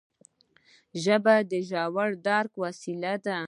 [1.03, 3.37] ژبه د ژور درک وسیله ده